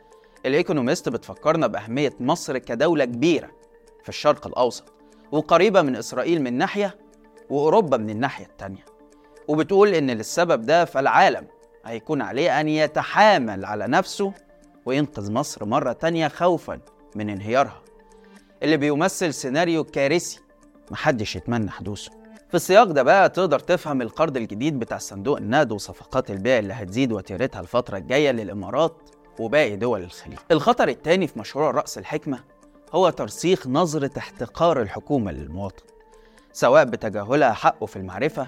الإيكونوميست 0.46 1.10
بتفكرنا 1.10 1.68
بأهمية 1.68 2.14
مصر 2.20 2.58
كدولة 2.58 3.06
كبيرة 3.06 3.50
في 4.04 4.10
الشرق 4.10 4.48
الأوسط 4.48 4.94
وقريبة 5.32 5.82
من 5.82 5.96
إسرائيل 5.96 6.42
من 6.42 6.54
ناحية 6.58 6.98
وأوروبا 7.50 7.98
من 7.98 8.10
الناحية 8.10 8.46
التانية. 8.46 8.86
وبتقول 9.48 9.90
إن 9.90 10.10
للسبب 10.12 10.62
ده 10.62 10.86
فالعالم 10.86 11.48
هيكون 11.86 12.22
عليه 12.22 12.60
أن 12.62 12.68
يتحامل 12.68 13.66
على 13.66 13.88
نفسه 13.88 14.34
وينقذ 14.86 15.32
مصر 15.32 15.66
مرة 15.66 15.92
تانية 15.94 16.28
خوفا. 16.28 16.80
من 17.16 17.30
انهيارها. 17.30 17.82
اللي 18.64 18.78
بيمثل 18.78 19.34
سيناريو 19.34 19.84
كارثي 19.84 20.40
محدش 20.92 21.36
يتمنى 21.36 21.72
حدوثه. 21.72 22.12
في 22.50 22.56
السياق 22.56 22.84
ده 22.84 23.04
بقى 23.04 23.30
تقدر 23.30 23.60
تفهم 23.60 24.02
القرض 24.02 24.38
الجديد 24.38 24.80
بتاع 24.80 24.98
صندوق 24.98 25.38
النقد 25.38 25.72
وصفقات 25.72 26.32
البيع 26.32 26.60
اللي 26.60 26.74
هتزيد 26.74 27.12
وتيرتها 27.12 27.60
الفترة 27.62 27.98
الجاية 27.98 28.32
للإمارات 28.32 28.98
وباقي 29.40 29.76
دول 29.76 30.04
الخليج. 30.04 30.38
الخطر 30.52 30.88
التاني 30.88 31.28
في 31.28 31.40
مشروع 31.40 31.72
رأس 31.72 31.98
الحكمة 31.98 32.40
هو 32.94 33.10
ترسيخ 33.10 33.68
نظرة 33.68 34.12
احتقار 34.18 34.82
الحكومة 34.82 35.32
للمواطن 35.32 35.84
سواء 36.54 36.84
بتجاهلها 36.84 37.52
حقه 37.54 37.86
في 37.86 37.96
المعرفة 37.96 38.48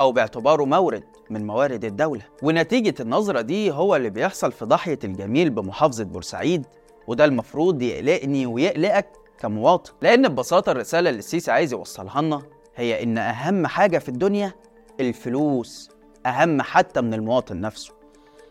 أو 0.00 0.12
باعتباره 0.12 0.64
مورد 0.64 1.04
من 1.30 1.46
موارد 1.46 1.84
الدولة. 1.84 2.22
ونتيجة 2.42 2.94
النظرة 3.02 3.40
دي 3.40 3.70
هو 3.72 3.96
اللي 3.96 4.10
بيحصل 4.10 4.52
في 4.52 4.64
ضحية 4.64 4.98
الجميل 5.04 5.50
بمحافظة 5.50 6.04
بورسعيد 6.04 6.66
وده 7.06 7.24
المفروض 7.24 7.82
يقلقني 7.82 8.46
ويقلقك 8.46 9.08
كمواطن. 9.38 9.92
لأن 10.02 10.28
ببساطة 10.28 10.72
الرسالة 10.72 11.10
اللي 11.10 11.18
السيسي 11.18 11.50
عايز 11.50 11.72
يوصلها 11.72 12.22
لنا 12.22 12.42
هي 12.76 13.02
إن 13.02 13.18
أهم 13.18 13.66
حاجة 13.66 13.98
في 13.98 14.08
الدنيا 14.08 14.52
الفلوس 15.00 15.90
أهم 16.26 16.62
حتى 16.62 17.00
من 17.00 17.14
المواطن 17.14 17.60
نفسه. 17.60 17.92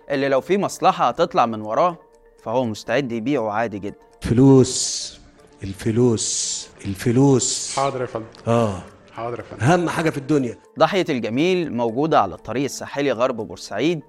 اللي 0.10 0.29
لو 0.29 0.41
في 0.41 0.58
مصلحة 0.58 1.08
هتطلع 1.08 1.46
من 1.46 1.62
وراه 1.62 1.98
فهو 2.43 2.65
مستعد 2.65 3.12
يبيعه 3.12 3.51
عادي 3.51 3.79
جدا. 3.79 3.98
فلوس 4.22 5.20
الفلوس 5.63 6.70
الفلوس. 6.86 7.75
حاضر 7.75 8.01
يا 8.01 8.05
فندم. 8.05 8.25
آه. 8.48 8.84
حاضر 9.12 9.39
يا 9.39 9.43
فندم. 9.43 9.63
أهم 9.63 9.89
حاجة 9.89 10.10
في 10.10 10.17
الدنيا. 10.17 10.58
ضاحية 10.79 11.05
الجميل 11.10 11.74
موجودة 11.74 12.20
على 12.20 12.36
الطريق 12.36 12.63
الساحلي 12.63 13.12
غرب 13.12 13.38
بورسعيد 13.38 14.01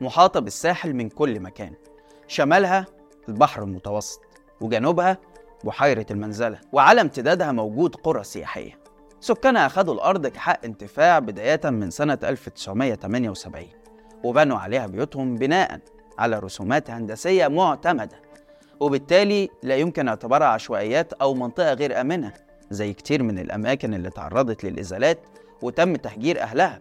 محاطة 0.00 0.40
بالساحل 0.40 0.94
من 0.94 1.08
كل 1.08 1.40
مكان. 1.40 1.72
شمالها 2.28 2.86
البحر 3.28 3.62
المتوسط 3.62 4.20
وجنوبها 4.60 5.18
بحيرة 5.64 6.06
المنزلة 6.10 6.58
وعلى 6.72 7.00
امتدادها 7.00 7.52
موجود 7.52 7.94
قرى 7.94 8.24
سياحية. 8.24 8.78
سكانها 9.20 9.66
أخدوا 9.66 9.94
الأرض 9.94 10.26
كحق 10.26 10.64
انتفاع 10.64 11.18
بداية 11.18 11.60
من 11.64 11.90
سنة 11.90 12.18
1978 12.24 13.66
وبنوا 14.24 14.58
عليها 14.58 14.86
بيوتهم 14.86 15.34
بناء 15.34 15.80
على 16.18 16.38
رسومات 16.38 16.90
هندسية 16.90 17.48
معتمدة. 17.48 18.20
وبالتالي 18.80 19.48
لا 19.62 19.76
يمكن 19.76 20.08
اعتبارها 20.08 20.46
عشوائيات 20.46 21.12
أو 21.12 21.34
منطقة 21.34 21.72
غير 21.72 22.00
آمنة 22.00 22.32
زي 22.70 22.92
كتير 22.92 23.22
من 23.22 23.38
الأماكن 23.38 23.94
اللي 23.94 24.10
تعرضت 24.10 24.64
للإزالات 24.64 25.18
وتم 25.62 25.96
تهجير 25.96 26.42
أهلها 26.42 26.80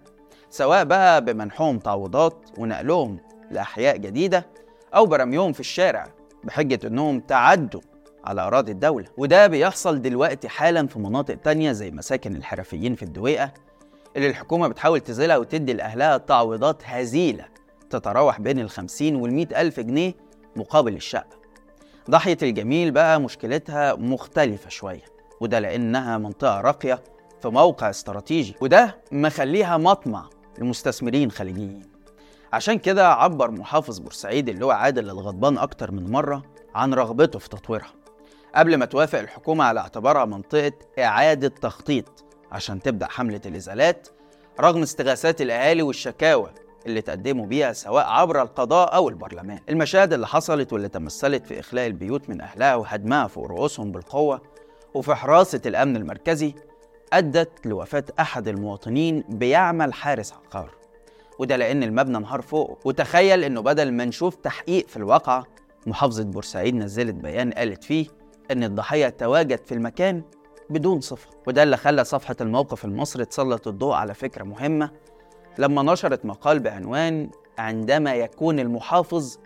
سواء 0.49 0.83
بقى 0.83 1.25
بمنحهم 1.25 1.79
تعويضات 1.79 2.45
ونقلهم 2.57 3.19
لأحياء 3.51 3.97
جديدة 3.97 4.45
أو 4.95 5.05
برميهم 5.05 5.53
في 5.53 5.59
الشارع. 5.59 6.07
بحجة 6.47 6.87
إنهم 6.87 7.19
تعدوا 7.19 7.81
على 8.23 8.41
أراضي 8.41 8.71
الدولة. 8.71 9.07
وده 9.17 9.47
بيحصل 9.47 10.01
دلوقتي 10.01 10.49
حالا 10.49 10.87
في 10.87 10.99
مناطق 10.99 11.35
تانية 11.35 11.71
زي 11.71 11.91
مساكن 11.91 12.35
الحرفيين 12.35 12.95
في 12.95 13.03
الدويقة 13.03 13.53
اللي 14.15 14.27
الحكومة 14.29 14.67
بتحاول 14.67 14.99
تزيلها 14.99 15.37
وتدي 15.37 15.73
لأهلها 15.73 16.17
تعويضات 16.17 16.81
هزيلة 16.85 17.45
تتراوح 17.89 18.39
بين 18.41 18.59
الخمسين 18.59 19.15
والمئة 19.15 19.61
ألف 19.61 19.79
جنيه 19.79 20.13
مقابل 20.55 20.95
الشقة. 20.95 21.37
ضاحية 22.09 22.37
الجميل 22.43 22.91
بقى 22.91 23.21
مشكلتها 23.21 23.95
مختلفة 23.95 24.69
شوية 24.69 25.03
وده 25.41 25.59
لأنها 25.59 26.17
منطقة 26.17 26.61
راقية 26.61 27.03
في 27.41 27.47
موقع 27.49 27.89
استراتيجي 27.89 28.55
وده 28.61 28.97
مخليها 29.11 29.77
مطمع 29.77 30.29
لمستثمرين 30.59 31.31
خليجيين. 31.31 31.96
عشان 32.53 32.79
كده 32.79 33.13
عبر 33.13 33.51
محافظ 33.51 33.99
بورسعيد 33.99 34.49
اللي 34.49 34.65
هو 34.65 34.71
عادل 34.71 35.09
الغضبان 35.09 35.57
أكتر 35.57 35.91
من 35.91 36.11
مرة 36.11 36.43
عن 36.75 36.93
رغبته 36.93 37.39
في 37.39 37.49
تطويرها. 37.49 37.93
قبل 38.55 38.75
ما 38.77 38.85
توافق 38.85 39.19
الحكومة 39.19 39.63
على 39.63 39.79
اعتبارها 39.79 40.25
منطقة 40.25 40.71
إعادة 40.99 41.47
تخطيط 41.47 42.25
عشان 42.51 42.81
تبدأ 42.81 43.07
حملة 43.07 43.41
الإزالات 43.45 44.07
رغم 44.59 44.81
استغاثات 44.81 45.41
الأهالي 45.41 45.81
والشكاوى 45.81 46.49
اللي 46.85 47.01
تقدموا 47.01 47.45
بيها 47.45 47.73
سواء 47.73 48.05
عبر 48.05 48.41
القضاء 48.41 48.95
أو 48.95 49.09
البرلمان. 49.09 49.59
المشاهد 49.69 50.13
اللي 50.13 50.27
حصلت 50.27 50.73
واللي 50.73 50.89
تمثلت 50.89 51.47
في 51.47 51.59
إخلاء 51.59 51.87
البيوت 51.87 52.29
من 52.29 52.41
أهلها 52.41 52.75
وهدمها 52.75 53.27
فوق 53.27 53.45
رؤوسهم 53.47 53.91
بالقوة 53.91 54.41
وفي 54.93 55.15
حراسة 55.15 55.61
الأمن 55.65 55.95
المركزي 55.95 56.55
أدت 57.13 57.65
لوفاة 57.65 58.03
أحد 58.19 58.47
المواطنين 58.47 59.23
بيعمل 59.29 59.93
حارس 59.93 60.33
عقار. 60.33 60.76
وده 61.39 61.55
لأن 61.55 61.83
المبنى 61.83 62.17
انهار 62.17 62.41
فوقه 62.41 62.77
وتخيل 62.85 63.43
إنه 63.43 63.61
بدل 63.61 63.91
ما 63.91 64.05
نشوف 64.05 64.35
تحقيق 64.35 64.87
في 64.87 64.97
الواقعة 64.97 65.45
محافظة 65.87 66.23
بورسعيد 66.23 66.75
نزلت 66.75 67.15
بيان 67.15 67.51
قالت 67.51 67.83
فيه 67.83 68.07
إن 68.51 68.63
الضحية 68.63 69.09
تواجد 69.09 69.59
في 69.65 69.71
المكان 69.73 70.21
بدون 70.69 71.01
صفة. 71.01 71.29
وده 71.47 71.63
اللي 71.63 71.77
خلى 71.77 72.03
صفحة 72.03 72.35
الموقف 72.41 72.85
المصري 72.85 73.25
تسلط 73.25 73.67
الضوء 73.67 73.93
على 73.93 74.13
فكرة 74.13 74.43
مهمة. 74.43 74.91
لما 75.57 75.83
نشرت 75.93 76.25
مقال 76.25 76.59
بعنوان 76.59 77.29
عندما 77.57 78.15
يكون 78.15 78.59
المحافظ 78.59 79.37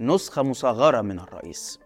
نسخة 0.00 0.42
مصغرة 0.42 1.00
من 1.00 1.18
الرئيس 1.20 1.80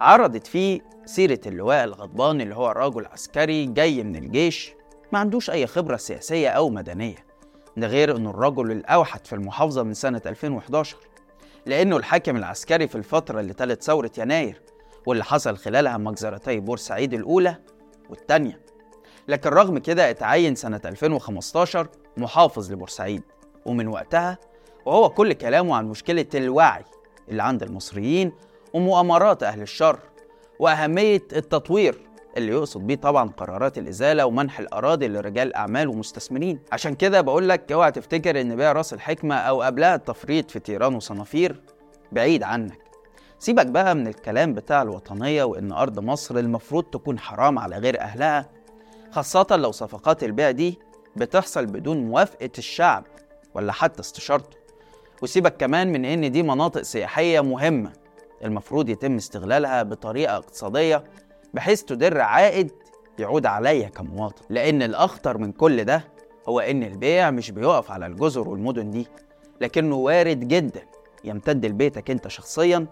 عرضت 0.00 0.46
فيه 0.46 0.80
سيرة 1.04 1.40
اللواء 1.46 1.84
الغضبان 1.84 2.40
اللي 2.40 2.54
هو 2.54 2.68
راجل 2.70 3.06
عسكري 3.06 3.66
جاي 3.66 4.02
من 4.02 4.16
الجيش 4.16 4.72
ما 5.12 5.18
عندوش 5.18 5.50
أي 5.50 5.66
خبرة 5.66 5.96
سياسية 5.96 6.48
أو 6.48 6.68
مدنية. 6.70 7.25
ده 7.76 7.86
غير 7.86 8.16
إنه 8.16 8.30
الرجل 8.30 8.70
الأوحد 8.72 9.26
في 9.26 9.32
المحافظة 9.34 9.82
من 9.82 9.94
سنة 9.94 10.22
2011 10.26 10.96
لأنه 11.66 11.96
الحاكم 11.96 12.36
العسكري 12.36 12.88
في 12.88 12.94
الفترة 12.94 13.40
اللي 13.40 13.52
تلت 13.54 13.82
ثورة 13.82 14.10
يناير 14.18 14.62
واللي 15.06 15.24
حصل 15.24 15.56
خلالها 15.56 15.96
مجزرتي 15.96 16.60
بورسعيد 16.60 17.14
الأولى 17.14 17.56
والتانية. 18.10 18.60
لكن 19.28 19.50
رغم 19.50 19.78
كده 19.78 20.10
اتعين 20.10 20.54
سنة 20.54 20.80
2015 20.84 21.88
محافظ 22.16 22.72
لبورسعيد 22.72 23.22
ومن 23.66 23.88
وقتها 23.88 24.38
وهو 24.86 25.08
كل 25.08 25.32
كلامه 25.32 25.76
عن 25.76 25.86
مشكلة 25.86 26.26
الوعي 26.34 26.84
اللي 27.28 27.42
عند 27.42 27.62
المصريين 27.62 28.32
ومؤامرات 28.74 29.42
أهل 29.42 29.62
الشر 29.62 29.98
وأهمية 30.58 31.22
التطوير 31.32 31.98
اللي 32.36 32.52
يقصد 32.52 32.86
بيه 32.86 32.94
طبعا 32.94 33.28
قرارات 33.28 33.78
الإزالة 33.78 34.26
ومنح 34.26 34.58
الأراضي 34.58 35.08
لرجال 35.08 35.54
أعمال 35.54 35.88
ومستثمرين. 35.88 36.60
عشان 36.72 36.94
كده 36.94 37.20
بقول 37.20 37.48
لك 37.48 37.72
اوعى 37.72 37.90
تفتكر 37.92 38.40
إن 38.40 38.56
بيع 38.56 38.72
راس 38.72 38.92
الحكمة 38.94 39.34
أو 39.34 39.62
قبلها 39.62 39.94
التفريط 39.94 40.50
في 40.50 40.58
تيران 40.58 40.94
وصنافير 40.94 41.60
بعيد 42.12 42.42
عنك. 42.42 42.78
سيبك 43.38 43.66
بقى 43.66 43.94
من 43.94 44.06
الكلام 44.06 44.54
بتاع 44.54 44.82
الوطنية 44.82 45.44
وإن 45.44 45.72
أرض 45.72 45.98
مصر 45.98 46.38
المفروض 46.38 46.84
تكون 46.84 47.18
حرام 47.18 47.58
على 47.58 47.78
غير 47.78 48.00
أهلها 48.00 48.48
خاصة 49.10 49.46
لو 49.50 49.72
صفقات 49.72 50.24
البيع 50.24 50.50
دي 50.50 50.78
بتحصل 51.16 51.66
بدون 51.66 52.04
موافقة 52.04 52.50
الشعب 52.58 53.04
ولا 53.54 53.72
حتى 53.72 54.00
استشارته. 54.00 54.56
وسيبك 55.22 55.56
كمان 55.56 55.92
من 55.92 56.04
إن 56.04 56.32
دي 56.32 56.42
مناطق 56.42 56.82
سياحية 56.82 57.40
مهمة 57.40 57.92
المفروض 58.44 58.88
يتم 58.88 59.16
استغلالها 59.16 59.82
بطريقة 59.82 60.36
اقتصادية 60.36 61.04
بحيث 61.56 61.82
تدر 61.82 62.20
عائد 62.20 62.70
يعود 63.18 63.46
عليا 63.46 63.88
كمواطن. 63.88 64.42
لأن 64.50 64.82
الأخطر 64.82 65.38
من 65.38 65.52
كل 65.52 65.84
ده 65.84 66.04
هو 66.48 66.60
إن 66.60 66.82
البيع 66.82 67.30
مش 67.30 67.50
بيقف 67.50 67.90
على 67.90 68.06
الجزر 68.06 68.48
والمدن 68.48 68.90
دي 68.90 69.06
لكنه 69.60 69.96
وارد 69.96 70.48
جدا 70.48 70.82
يمتد 71.24 71.66
لبيتك 71.66 72.10
أنت 72.10 72.28
شخصيا 72.28 72.86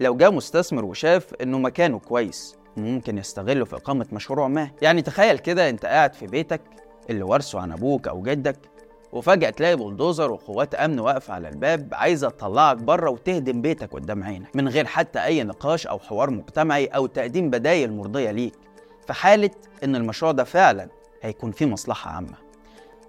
لو 0.00 0.16
جاء 0.16 0.30
مستثمر 0.32 0.84
وشاف 0.84 1.34
إنه 1.42 1.58
مكانه 1.58 1.98
كويس 1.98 2.56
وممكن 2.76 3.18
يستغله 3.18 3.64
في 3.64 3.76
إقامة 3.76 4.06
مشروع 4.12 4.48
ما. 4.48 4.70
يعني 4.82 5.02
تخيل 5.02 5.38
كده 5.38 5.68
أنت 5.70 5.86
قاعد 5.86 6.14
في 6.14 6.26
بيتك 6.26 6.60
اللي 7.10 7.22
ورثه 7.22 7.60
عن 7.60 7.72
أبوك 7.72 8.08
أو 8.08 8.22
جدك 8.22 8.56
وفجأة 9.12 9.50
تلاقي 9.50 9.76
بلدوزر 9.76 10.32
وقوات 10.32 10.74
أمن 10.74 11.00
واقفة 11.00 11.34
على 11.34 11.48
الباب 11.48 11.88
عايزة 11.92 12.28
تطلعك 12.28 12.76
بره 12.76 13.10
وتهدم 13.10 13.62
بيتك 13.62 13.92
قدام 13.92 14.24
عينك 14.24 14.56
من 14.56 14.68
غير 14.68 14.84
حتى 14.84 15.24
أي 15.24 15.44
نقاش 15.44 15.86
أو 15.86 15.98
حوار 15.98 16.30
مجتمعي 16.30 16.86
أو 16.86 17.06
تقديم 17.06 17.50
بدايل 17.50 17.92
مرضية 17.92 18.30
ليك. 18.30 18.54
في 19.06 19.12
حالة 19.12 19.50
إن 19.84 19.96
المشروع 19.96 20.32
ده 20.32 20.44
فعلا 20.44 20.88
هيكون 21.22 21.52
فيه 21.52 21.66
مصلحة 21.66 22.10
عامة. 22.10 22.34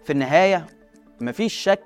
في 0.03 0.13
النهاية 0.13 0.65
مفيش 1.21 1.53
شك 1.53 1.83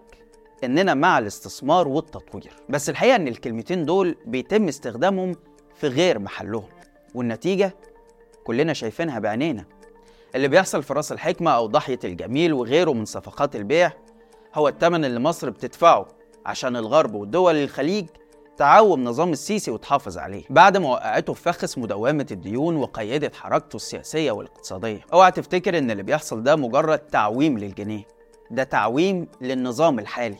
إننا 0.64 0.94
مع 0.94 1.20
الاستثمار 1.20 1.88
والتطوير. 1.88 2.54
بس 2.70 2.90
الحقيقة 2.90 3.16
إن 3.16 3.28
الكلمتين 3.28 3.86
دول 3.86 4.16
بيتم 4.26 4.68
استخدامهم 4.68 5.36
في 5.76 5.88
غير 5.88 6.20
محلهم. 6.20 6.70
والنتيجة 7.16 7.76
كلنا 8.44 8.74
شايفينها 8.74 9.20
بعينينا. 9.20 9.66
اللي 10.36 10.48
بيحصل 10.48 10.84
في 10.84 10.94
راس 10.94 11.12
الحكمة 11.12 11.52
أو 11.52 11.66
ضحية 11.68 12.00
الجميل 12.04 12.54
وغيره 12.54 12.92
من 12.92 13.06
صفقات 13.06 13.56
البيع 13.56 13.92
هو 14.56 14.68
الثمن 14.68 15.06
اللي 15.06 15.20
مصر 15.20 15.50
بتدفعه 15.50 16.08
عشان 16.46 16.76
الغرب 16.76 17.16
ودول 17.16 17.56
الخليج 17.56 18.06
تعوم 18.58 19.04
نظام 19.04 19.32
السيسي 19.32 19.72
وتحافظ 19.72 20.18
عليه. 20.18 20.44
بعد 20.50 20.78
ما 20.78 20.90
وقعته 20.90 21.34
في 21.34 21.42
فخس 21.42 21.78
مداومة 21.78 22.28
الديون 22.32 22.76
وقيدت 22.76 23.36
حركته 23.36 23.76
السياسية 23.76 24.32
والاقتصادية. 24.32 25.02
اوعى 25.14 25.32
تفتكر 25.32 25.78
إن 25.78 25.92
اللي 25.92 26.04
بيحصل 26.04 26.44
ده 26.44 26.56
مجرد 26.56 27.00
تعويم 27.00 27.58
للجنيه. 27.58 28.04
ده 28.52 28.64
تعويم 28.64 29.28
للنظام 29.42 30.00
الحالي 30.00 30.38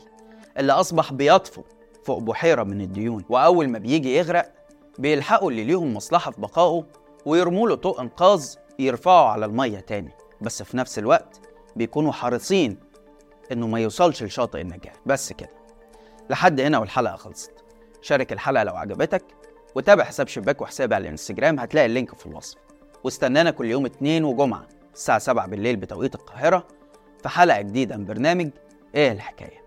اللي 0.58 0.72
أصبح 0.72 1.12
بيطفو 1.12 1.62
فوق 2.04 2.18
بحيرة 2.18 2.62
من 2.62 2.80
الديون. 2.80 3.24
وأول 3.28 3.68
ما 3.68 3.78
بيجي 3.78 4.16
يغرق 4.16 4.52
بيلحقوا 4.98 5.50
اللي 5.50 5.64
ليهم 5.64 5.94
مصلحة 5.94 6.30
في 6.30 6.40
بقائه 6.40 6.84
ويرموا 7.26 7.68
له 7.68 7.74
طوق 7.74 8.00
إنقاذ 8.00 8.54
يرفعه 8.86 9.28
على 9.28 9.46
المية 9.46 9.80
تاني. 9.80 10.12
بس 10.40 10.62
في 10.62 10.76
نفس 10.76 10.98
الوقت 10.98 11.40
بيكونوا 11.76 12.12
حريصين 12.12 12.78
إنه 13.52 13.66
ما 13.66 13.80
يوصلش 13.80 14.22
لشاطئ 14.22 14.60
النجاة. 14.60 14.92
بس 15.06 15.32
كده. 15.32 15.50
لحد 16.30 16.60
هنا 16.60 16.78
والحلقة 16.78 17.16
خلصت. 17.16 17.52
شارك 18.00 18.32
الحلقة 18.32 18.64
لو 18.64 18.76
عجبتك 18.76 19.24
وتابع 19.74 20.04
حساب 20.04 20.28
شباك 20.28 20.60
وحسابي 20.62 20.94
على 20.94 21.02
الانستجرام 21.02 21.58
هتلاقي 21.60 21.86
اللينك 21.86 22.14
في 22.18 22.26
الوصف. 22.26 22.58
واستنانا 23.04 23.50
كل 23.50 23.66
يوم 23.66 23.86
اتنين 23.86 24.24
وجمعة 24.24 24.66
الساعة 24.94 25.18
7 25.18 25.46
بالليل 25.46 25.76
بتوقيت 25.76 26.14
القاهرة 26.14 26.66
في 27.22 27.28
حلقة 27.28 27.60
جديدة 27.60 27.96
من 27.96 28.04
برنامج 28.04 28.50
إيه 28.94 29.12
الحكاية. 29.12 29.62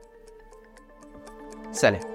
سلام. 1.71 2.14